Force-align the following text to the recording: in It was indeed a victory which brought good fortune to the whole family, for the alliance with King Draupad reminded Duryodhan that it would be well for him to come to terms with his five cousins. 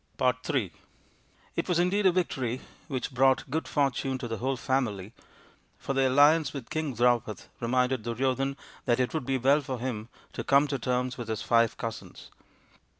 in 0.19 0.71
It 1.55 1.69
was 1.69 1.77
indeed 1.77 2.07
a 2.07 2.11
victory 2.11 2.59
which 2.87 3.11
brought 3.13 3.51
good 3.51 3.67
fortune 3.67 4.17
to 4.17 4.27
the 4.27 4.37
whole 4.37 4.57
family, 4.57 5.13
for 5.77 5.93
the 5.93 6.09
alliance 6.09 6.53
with 6.53 6.71
King 6.71 6.95
Draupad 6.95 7.43
reminded 7.59 8.01
Duryodhan 8.01 8.57
that 8.85 8.99
it 8.99 9.13
would 9.13 9.27
be 9.27 9.37
well 9.37 9.61
for 9.61 9.77
him 9.77 10.09
to 10.33 10.43
come 10.43 10.67
to 10.69 10.79
terms 10.79 11.19
with 11.19 11.27
his 11.27 11.43
five 11.43 11.77
cousins. 11.77 12.31